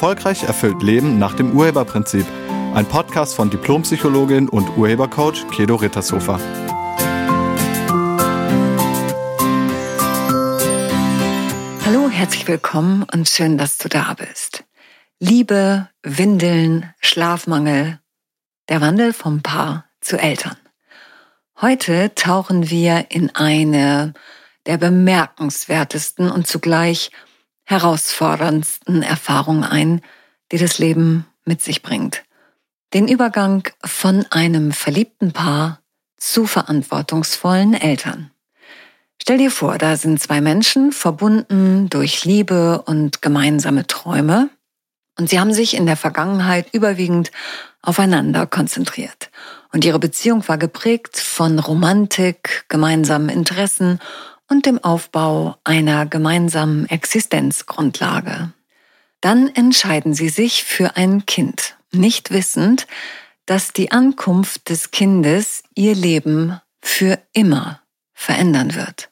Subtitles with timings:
[0.00, 2.24] Erfolgreich erfüllt Leben nach dem Urheberprinzip.
[2.72, 6.40] Ein Podcast von Diplompsychologin und Urhebercoach Kedo Rittershofer.
[11.84, 14.64] Hallo, herzlich willkommen und schön, dass du da bist.
[15.18, 18.00] Liebe, Windeln, Schlafmangel,
[18.70, 20.56] der Wandel vom Paar zu Eltern.
[21.60, 24.14] Heute tauchen wir in eine
[24.64, 27.10] der bemerkenswertesten und zugleich
[27.70, 30.00] herausforderndsten Erfahrungen ein,
[30.52, 32.24] die das Leben mit sich bringt.
[32.92, 35.80] Den Übergang von einem verliebten Paar
[36.16, 38.30] zu verantwortungsvollen Eltern.
[39.22, 44.50] Stell dir vor, da sind zwei Menschen verbunden durch Liebe und gemeinsame Träume
[45.18, 47.30] und sie haben sich in der Vergangenheit überwiegend
[47.82, 49.30] aufeinander konzentriert.
[49.72, 54.00] Und ihre Beziehung war geprägt von Romantik, gemeinsamen Interessen
[54.50, 58.52] und dem Aufbau einer gemeinsamen Existenzgrundlage.
[59.20, 62.86] Dann entscheiden sie sich für ein Kind, nicht wissend,
[63.46, 67.80] dass die Ankunft des Kindes ihr Leben für immer
[68.12, 69.10] verändern wird.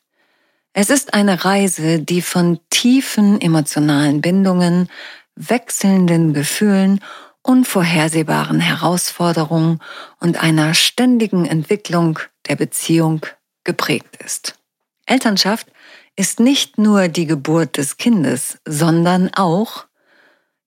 [0.72, 4.88] Es ist eine Reise, die von tiefen emotionalen Bindungen,
[5.34, 7.00] wechselnden Gefühlen,
[7.42, 9.80] unvorhersehbaren Herausforderungen
[10.20, 13.24] und einer ständigen Entwicklung der Beziehung
[13.64, 14.57] geprägt ist.
[15.08, 15.66] Elternschaft
[16.16, 19.86] ist nicht nur die Geburt des Kindes, sondern auch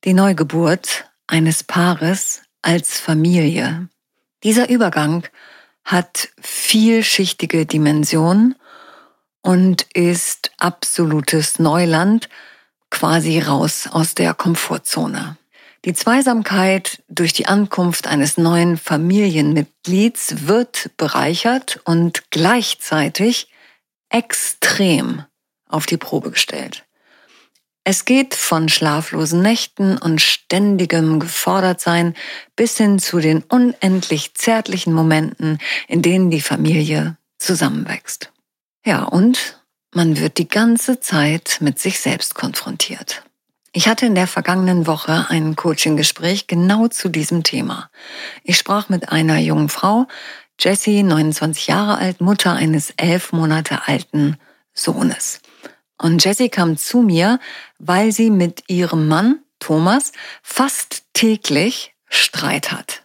[0.04, 3.90] die Neugeburt eines Paares als Familie.
[4.44, 5.28] Dieser Übergang
[5.84, 8.56] hat vielschichtige Dimensionen
[9.42, 12.30] und ist absolutes Neuland,
[12.90, 15.38] quasi raus aus der Komfortzone.
[15.86, 23.51] Die Zweisamkeit durch die Ankunft eines neuen Familienmitglieds wird bereichert und gleichzeitig
[24.12, 25.24] extrem
[25.68, 26.86] auf die Probe gestellt.
[27.84, 32.14] Es geht von schlaflosen Nächten und ständigem Gefordertsein
[32.56, 38.32] bis hin zu den unendlich zärtlichen Momenten, in denen die Familie zusammenwächst.
[38.86, 39.64] Ja, und
[39.96, 43.24] man wird die ganze Zeit mit sich selbst konfrontiert.
[43.74, 47.90] Ich hatte in der vergangenen Woche ein Coaching-Gespräch genau zu diesem Thema.
[48.44, 50.08] Ich sprach mit einer jungen Frau,
[50.60, 54.38] Jessie, 29 Jahre alt, Mutter eines elf Monate alten
[54.74, 55.40] Sohnes.
[55.98, 57.40] Und Jessie kam zu mir,
[57.80, 60.12] weil sie mit ihrem Mann, Thomas,
[60.44, 63.04] fast täglich Streit hat.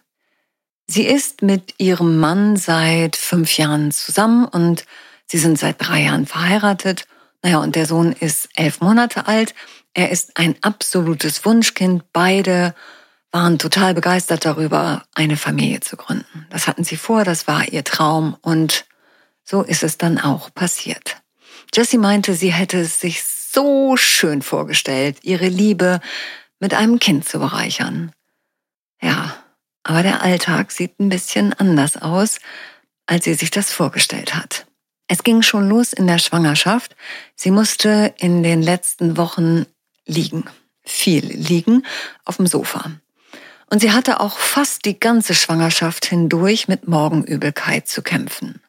[0.85, 4.85] Sie ist mit ihrem Mann seit fünf Jahren zusammen und
[5.27, 7.07] sie sind seit drei Jahren verheiratet.
[7.43, 9.53] Naja, und der Sohn ist elf Monate alt.
[9.93, 12.03] Er ist ein absolutes Wunschkind.
[12.13, 12.73] Beide
[13.31, 16.47] waren total begeistert darüber, eine Familie zu gründen.
[16.49, 18.85] Das hatten sie vor, das war ihr Traum und
[19.43, 21.17] so ist es dann auch passiert.
[21.73, 25.99] Jessie meinte, sie hätte es sich so schön vorgestellt, ihre Liebe
[26.59, 28.11] mit einem Kind zu bereichern.
[29.01, 29.35] Ja,
[29.83, 32.39] aber der Alltag sieht ein bisschen anders aus,
[33.05, 34.66] als sie sich das vorgestellt hat.
[35.07, 36.95] Es ging schon los in der Schwangerschaft.
[37.35, 39.65] Sie musste in den letzten Wochen
[40.05, 40.45] liegen,
[40.83, 41.85] viel liegen,
[42.25, 42.91] auf dem Sofa.
[43.69, 48.61] Und sie hatte auch fast die ganze Schwangerschaft hindurch mit Morgenübelkeit zu kämpfen.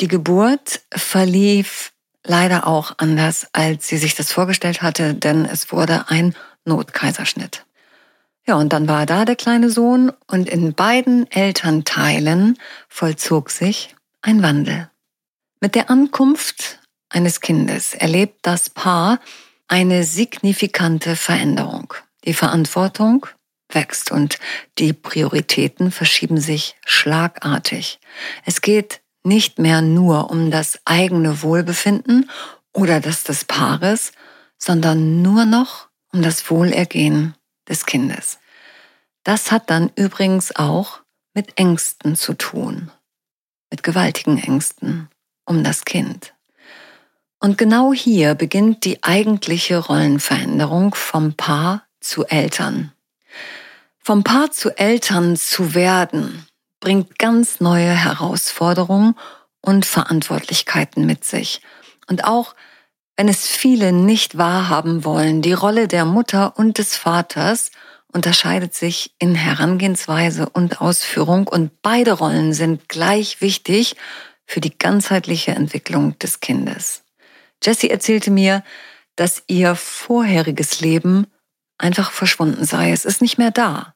[0.00, 1.92] Die Geburt verlief
[2.24, 7.64] leider auch anders, als sie sich das vorgestellt hatte, denn es wurde ein Notkaiserschnitt.
[8.46, 12.58] Ja, und dann war da der kleine Sohn und in beiden Elternteilen
[12.88, 14.90] vollzog sich ein Wandel.
[15.64, 19.18] Mit der Ankunft eines Kindes erlebt das Paar
[19.66, 21.94] eine signifikante Veränderung.
[22.26, 23.26] Die Verantwortung
[23.72, 24.38] wächst und
[24.76, 27.98] die Prioritäten verschieben sich schlagartig.
[28.44, 32.28] Es geht nicht mehr nur um das eigene Wohlbefinden
[32.74, 34.12] oder das des Paares,
[34.58, 37.36] sondern nur noch um das Wohlergehen
[37.66, 38.38] des Kindes.
[39.22, 41.00] Das hat dann übrigens auch
[41.32, 42.90] mit Ängsten zu tun,
[43.70, 45.08] mit gewaltigen Ängsten
[45.44, 46.34] um das Kind.
[47.40, 52.92] Und genau hier beginnt die eigentliche Rollenveränderung vom Paar zu Eltern.
[53.98, 56.46] Vom Paar zu Eltern zu werden,
[56.80, 59.14] bringt ganz neue Herausforderungen
[59.60, 61.62] und Verantwortlichkeiten mit sich.
[62.08, 62.54] Und auch
[63.16, 67.70] wenn es viele nicht wahrhaben wollen, die Rolle der Mutter und des Vaters
[68.12, 73.96] unterscheidet sich in Herangehensweise und Ausführung und beide Rollen sind gleich wichtig
[74.46, 77.02] für die ganzheitliche Entwicklung des Kindes.
[77.62, 78.62] Jessie erzählte mir,
[79.16, 81.26] dass ihr vorheriges Leben
[81.78, 82.92] einfach verschwunden sei.
[82.92, 83.94] Es ist nicht mehr da.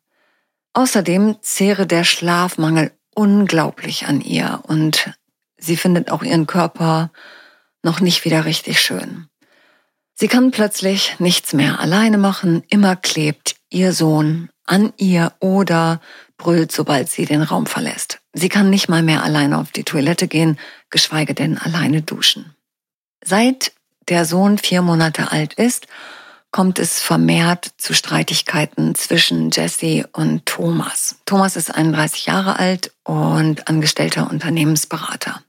[0.74, 5.12] Außerdem zehre der Schlafmangel unglaublich an ihr und
[5.56, 7.10] sie findet auch ihren Körper
[7.82, 9.28] noch nicht wieder richtig schön.
[10.14, 16.00] Sie kann plötzlich nichts mehr alleine machen, immer klebt ihr Sohn an ihr oder
[16.37, 18.20] brüllt, sobald sie den Raum verlässt.
[18.32, 20.59] Sie kann nicht mal mehr alleine auf die Toilette gehen,
[20.91, 22.55] geschweige denn alleine duschen.
[23.25, 23.73] Seit
[24.09, 25.87] der Sohn vier Monate alt ist,
[26.50, 31.17] kommt es vermehrt zu Streitigkeiten zwischen Jesse und Thomas.
[31.26, 35.43] Thomas ist 31 Jahre alt und angestellter Unternehmensberater.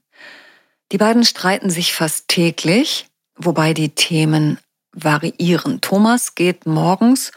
[0.92, 3.06] Die beiden streiten sich fast täglich,
[3.36, 4.58] wobei die Themen
[4.92, 5.80] variieren.
[5.80, 7.32] Thomas geht morgens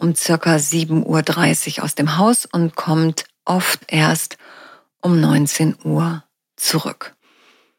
[0.00, 4.38] um circa 7.30 Uhr aus dem Haus und kommt oft erst
[5.00, 6.24] um 19 Uhr
[6.56, 7.14] zurück.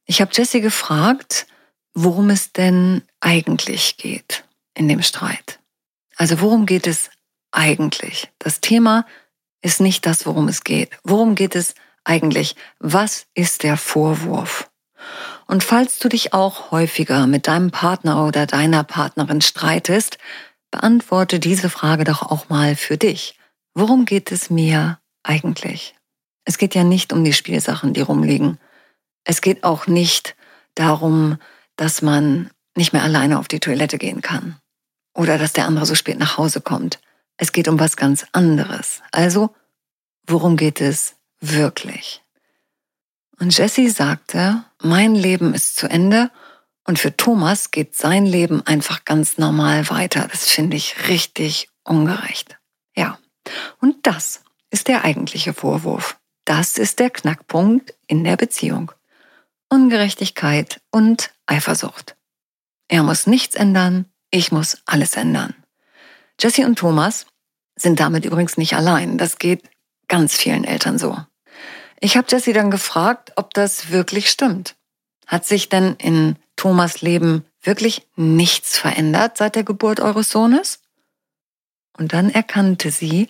[0.05, 1.47] Ich habe Jessie gefragt,
[1.93, 5.59] worum es denn eigentlich geht in dem Streit.
[6.15, 7.09] Also worum geht es
[7.51, 8.29] eigentlich?
[8.39, 9.05] Das Thema
[9.61, 10.89] ist nicht das, worum es geht.
[11.03, 12.55] Worum geht es eigentlich?
[12.79, 14.69] Was ist der Vorwurf?
[15.47, 20.17] Und falls du dich auch häufiger mit deinem Partner oder deiner Partnerin streitest,
[20.71, 23.37] beantworte diese Frage doch auch mal für dich.
[23.73, 25.95] Worum geht es mir eigentlich?
[26.45, 28.57] Es geht ja nicht um die Spielsachen, die rumliegen.
[29.23, 30.35] Es geht auch nicht
[30.75, 31.37] darum,
[31.75, 34.55] dass man nicht mehr alleine auf die Toilette gehen kann
[35.13, 36.99] oder dass der andere so spät nach Hause kommt.
[37.37, 39.01] Es geht um was ganz anderes.
[39.11, 39.53] Also,
[40.25, 42.21] worum geht es wirklich?
[43.39, 46.31] Und Jesse sagte, mein Leben ist zu Ende
[46.85, 50.27] und für Thomas geht sein Leben einfach ganz normal weiter.
[50.29, 52.57] Das finde ich richtig ungerecht.
[52.95, 53.19] Ja,
[53.79, 56.17] und das ist der eigentliche Vorwurf.
[56.45, 58.91] Das ist der Knackpunkt in der Beziehung.
[59.69, 62.15] Ungerechtigkeit und Eifersucht.
[62.87, 65.55] Er muss nichts ändern, ich muss alles ändern.
[66.39, 67.25] Jesse und Thomas
[67.75, 69.17] sind damit übrigens nicht allein.
[69.17, 69.69] Das geht
[70.07, 71.17] ganz vielen Eltern so.
[71.99, 74.75] Ich habe Jesse dann gefragt, ob das wirklich stimmt.
[75.27, 80.79] Hat sich denn in Thomas Leben wirklich nichts verändert seit der Geburt eures Sohnes?
[81.97, 83.29] Und dann erkannte sie,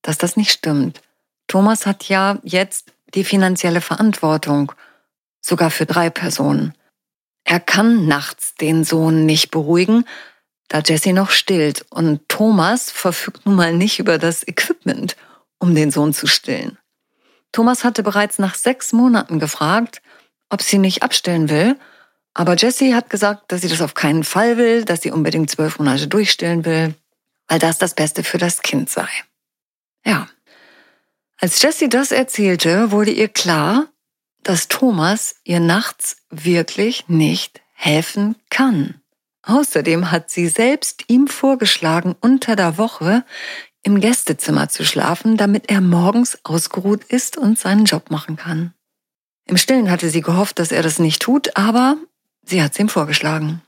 [0.00, 1.02] dass das nicht stimmt.
[1.48, 4.72] Thomas hat ja jetzt die finanzielle Verantwortung,
[5.42, 6.72] sogar für drei Personen.
[7.44, 10.06] Er kann nachts den Sohn nicht beruhigen,
[10.68, 15.14] da Jesse noch stillt und Thomas verfügt nun mal nicht über das Equipment,
[15.58, 16.78] um den Sohn zu stillen.
[17.52, 20.00] Thomas hatte bereits nach sechs Monaten gefragt,
[20.48, 21.76] ob sie nicht abstillen will,
[22.34, 25.78] aber Jessie hat gesagt, dass sie das auf keinen Fall will, dass sie unbedingt zwölf
[25.78, 26.94] Monate durchstillen will,
[27.48, 29.08] weil das das Beste für das Kind sei.
[30.04, 30.28] Ja.
[31.38, 33.88] Als Jessie das erzählte, wurde ihr klar,
[34.42, 39.00] dass Thomas ihr nachts wirklich nicht helfen kann.
[39.42, 43.24] Außerdem hat sie selbst ihm vorgeschlagen, unter der Woche
[43.82, 48.72] im Gästezimmer zu schlafen, damit er morgens ausgeruht ist und seinen Job machen kann.
[49.44, 51.96] Im Stillen hatte sie gehofft, dass er das nicht tut, aber
[52.44, 53.62] sie hat es ihm vorgeschlagen.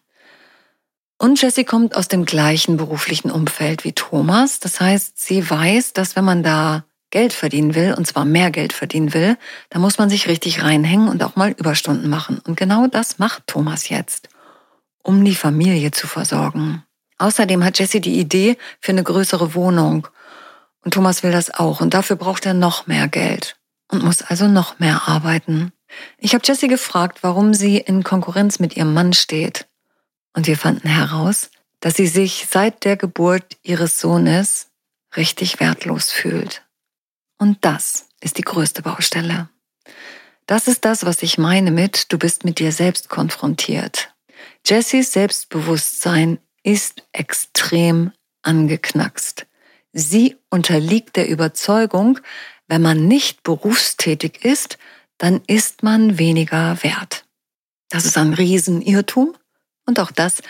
[1.18, 4.60] Und Jessie kommt aus dem gleichen beruflichen Umfeld wie Thomas.
[4.60, 8.72] Das heißt, sie weiß, dass wenn man da Geld verdienen will, und zwar mehr Geld
[8.72, 9.38] verdienen will,
[9.70, 12.40] dann muss man sich richtig reinhängen und auch mal Überstunden machen.
[12.44, 14.28] Und genau das macht Thomas jetzt
[15.04, 16.82] um die Familie zu versorgen.
[17.18, 20.08] Außerdem hat Jesse die Idee für eine größere Wohnung.
[20.82, 21.80] Und Thomas will das auch.
[21.80, 23.56] Und dafür braucht er noch mehr Geld
[23.88, 25.72] und muss also noch mehr arbeiten.
[26.19, 29.67] Ich habe Jessie gefragt, warum sie in Konkurrenz mit ihrem Mann steht.
[30.32, 34.69] Und wir fanden heraus, dass sie sich seit der Geburt ihres Sohnes
[35.17, 36.63] richtig wertlos fühlt.
[37.39, 39.48] Und das ist die größte Baustelle.
[40.46, 44.15] Das ist das, was ich meine mit, du bist mit dir selbst konfrontiert.
[44.67, 49.46] Jessys Selbstbewusstsein ist extrem angeknackst.
[49.93, 52.19] Sie unterliegt der Überzeugung,
[52.67, 54.79] wenn man nicht berufstätig ist,
[55.18, 57.24] dann ist man weniger wert.
[57.88, 59.34] Das ist ein Riesenirrtum
[59.86, 60.42] und auch das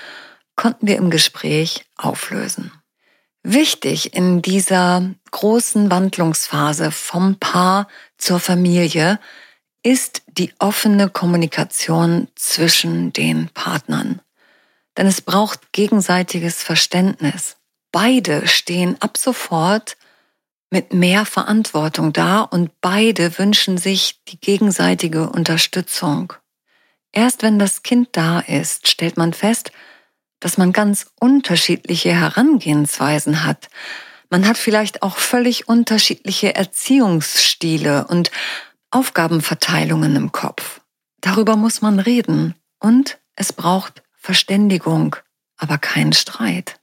[0.56, 2.72] konnten wir im Gespräch auflösen.
[3.42, 9.20] Wichtig in dieser großen Wandlungsphase vom Paar zur Familie
[9.82, 14.22] ist die offene Kommunikation zwischen den Partnern.
[14.96, 17.56] Denn es braucht gegenseitiges Verständnis.
[17.92, 19.98] Beide stehen ab sofort
[20.74, 26.32] mit mehr Verantwortung da und beide wünschen sich die gegenseitige Unterstützung.
[27.12, 29.70] Erst wenn das Kind da ist, stellt man fest,
[30.40, 33.68] dass man ganz unterschiedliche Herangehensweisen hat.
[34.30, 38.32] Man hat vielleicht auch völlig unterschiedliche Erziehungsstile und
[38.90, 40.80] Aufgabenverteilungen im Kopf.
[41.20, 45.14] Darüber muss man reden und es braucht Verständigung,
[45.56, 46.80] aber keinen Streit.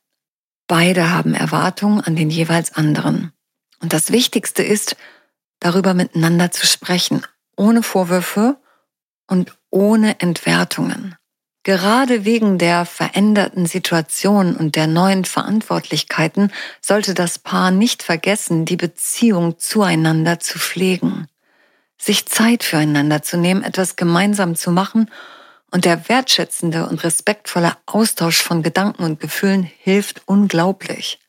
[0.65, 3.33] Beide haben Erwartungen an den jeweils anderen.
[3.81, 4.95] Und das Wichtigste ist,
[5.59, 8.57] darüber miteinander zu sprechen, ohne Vorwürfe
[9.27, 11.15] und ohne Entwertungen.
[11.63, 18.77] Gerade wegen der veränderten Situation und der neuen Verantwortlichkeiten sollte das Paar nicht vergessen, die
[18.77, 21.27] Beziehung zueinander zu pflegen,
[22.00, 25.11] sich Zeit füreinander zu nehmen, etwas gemeinsam zu machen
[25.69, 31.19] und der wertschätzende und respektvolle Austausch von Gedanken und Gefühlen hilft unglaublich,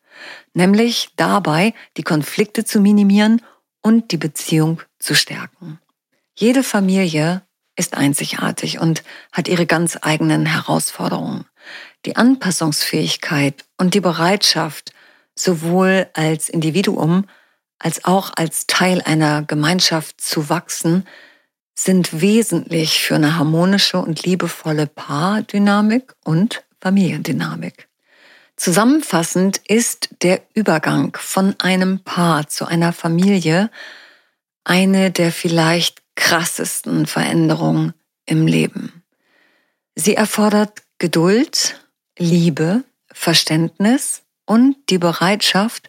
[0.54, 3.42] nämlich dabei, die Konflikte zu minimieren
[3.82, 5.80] und die Beziehung zu stärken.
[6.34, 7.42] Jede Familie
[7.76, 9.02] ist einzigartig und
[9.32, 11.46] hat ihre ganz eigenen Herausforderungen.
[12.04, 14.92] Die Anpassungsfähigkeit und die Bereitschaft,
[15.34, 17.26] sowohl als Individuum
[17.82, 21.06] als auch als Teil einer Gemeinschaft zu wachsen,
[21.74, 27.88] sind wesentlich für eine harmonische und liebevolle Paardynamik und Familiendynamik.
[28.62, 33.72] Zusammenfassend ist der Übergang von einem Paar zu einer Familie
[34.62, 37.92] eine der vielleicht krassesten Veränderungen
[38.24, 39.02] im Leben.
[39.96, 41.84] Sie erfordert Geduld,
[42.16, 45.88] Liebe, Verständnis und die Bereitschaft,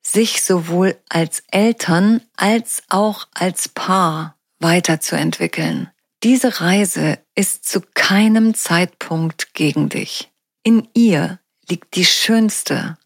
[0.00, 5.90] sich sowohl als Eltern als auch als Paar weiterzuentwickeln.
[6.22, 10.30] Diese Reise ist zu keinem Zeitpunkt gegen dich.
[10.62, 12.96] In ihr liegt die schönste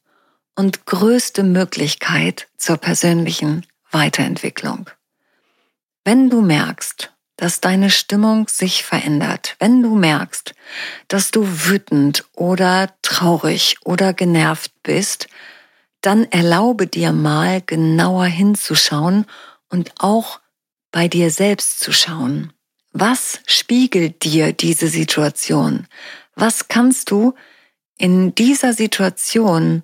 [0.54, 4.90] und größte Möglichkeit zur persönlichen Weiterentwicklung.
[6.04, 10.54] Wenn du merkst, dass deine Stimmung sich verändert, wenn du merkst,
[11.06, 15.28] dass du wütend oder traurig oder genervt bist,
[16.00, 19.26] dann erlaube dir mal genauer hinzuschauen
[19.68, 20.40] und auch
[20.90, 22.52] bei dir selbst zu schauen.
[22.92, 25.86] Was spiegelt dir diese Situation?
[26.34, 27.34] Was kannst du
[27.98, 29.82] in dieser Situation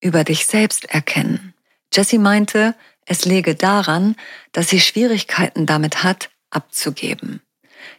[0.00, 1.54] über dich selbst erkennen?
[1.92, 2.74] Jessie meinte,
[3.06, 4.16] es läge daran,
[4.52, 7.40] dass sie Schwierigkeiten damit hat, abzugeben.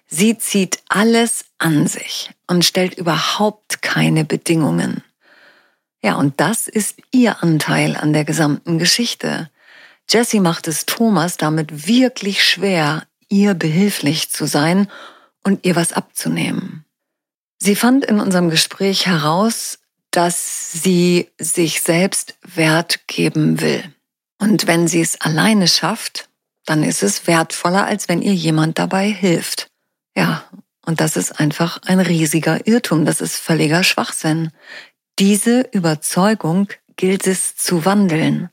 [0.08, 5.04] Sie zieht alles an sich und stellt überhaupt keine Bedingungen.
[6.04, 9.50] Ja, und das ist ihr Anteil an der gesamten Geschichte.
[10.10, 14.90] Jessie macht es Thomas damit wirklich schwer, ihr behilflich zu sein
[15.44, 16.83] und ihr was abzunehmen.
[17.66, 19.80] Sie fand in unserem Gespräch heraus,
[20.12, 23.82] dass sie sich selbst Wert geben will.
[24.38, 26.28] Und wenn sie es alleine schafft,
[26.66, 29.68] dann ist es wertvoller, als wenn ihr jemand dabei hilft.
[30.14, 30.44] Ja,
[30.86, 34.52] und das ist einfach ein riesiger Irrtum, das ist völliger Schwachsinn.
[35.18, 36.68] Diese Überzeugung
[36.98, 38.50] gilt es zu wandeln.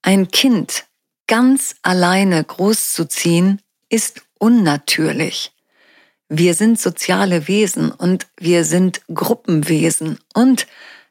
[0.00, 0.84] Ein Kind
[1.26, 5.50] ganz alleine großzuziehen, ist unnatürlich.
[6.34, 10.66] Wir sind soziale Wesen und wir sind Gruppenwesen und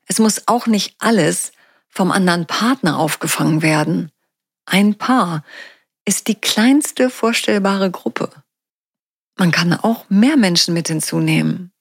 [0.08, 1.52] es muss auch nicht alles
[1.90, 4.12] vom anderen Partner aufgefangen werden.
[4.66, 5.44] Ein Paar
[6.06, 8.32] ist die kleinste vorstellbare Gruppe.
[9.38, 11.72] Man kann auch mehr Menschen mit hinzunehmen.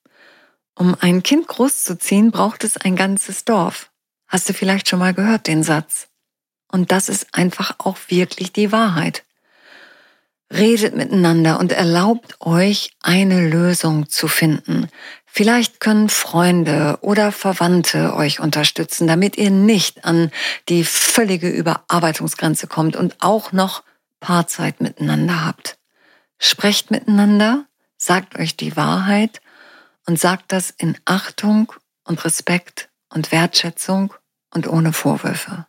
[0.74, 3.90] Um ein Kind großzuziehen, braucht es ein ganzes Dorf.
[4.28, 6.08] Hast du vielleicht schon mal gehört, den Satz?
[6.70, 9.24] Und das ist einfach auch wirklich die Wahrheit.
[10.52, 14.88] Redet miteinander und erlaubt euch eine Lösung zu finden.
[15.24, 20.32] Vielleicht können Freunde oder Verwandte euch unterstützen, damit ihr nicht an
[20.68, 23.84] die völlige Überarbeitungsgrenze kommt und auch noch
[24.18, 25.78] Paarzeit miteinander habt.
[26.38, 27.66] Sprecht miteinander,
[27.96, 29.40] sagt euch die Wahrheit
[30.06, 31.72] und sagt das in Achtung
[32.04, 34.12] und Respekt und Wertschätzung
[34.52, 35.66] und ohne Vorwürfe.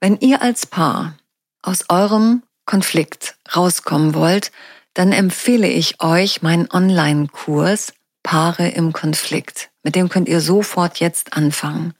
[0.00, 1.16] Wenn ihr als Paar
[1.62, 4.52] aus eurem Konflikt rauskommen wollt,
[4.94, 7.92] dann empfehle ich euch meinen Online-Kurs
[8.22, 9.70] Paare im Konflikt.
[9.82, 11.94] Mit dem könnt ihr sofort jetzt anfangen.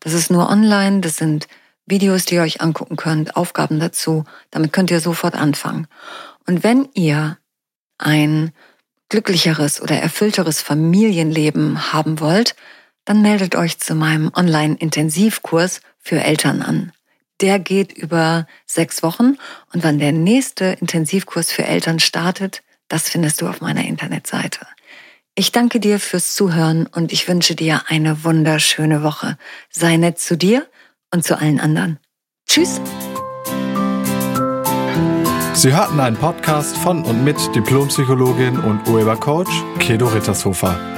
[0.00, 1.46] Das ist nur online, das sind
[1.86, 4.24] Videos, die ihr euch angucken könnt, Aufgaben dazu.
[4.50, 5.86] Damit könnt ihr sofort anfangen.
[6.46, 7.38] Und wenn ihr
[7.96, 8.52] ein
[9.08, 12.56] glücklicheres oder erfüllteres Familienleben haben wollt,
[13.04, 16.92] dann meldet euch zu meinem Online-Intensivkurs für Eltern an.
[17.40, 19.36] Der geht über sechs Wochen
[19.72, 24.66] und wann der nächste Intensivkurs für Eltern startet, das findest du auf meiner Internetseite.
[25.36, 29.38] Ich danke dir fürs Zuhören und ich wünsche dir eine wunderschöne Woche.
[29.70, 30.66] Sei nett zu dir
[31.12, 32.00] und zu allen anderen.
[32.48, 32.80] Tschüss.
[35.54, 40.97] Sie hörten einen Podcast von und mit Diplompsychologin und Urhebercoach Kedo Rittershofer.